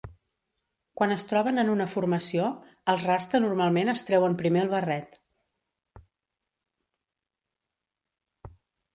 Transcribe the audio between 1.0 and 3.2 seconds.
es troben en una formació, els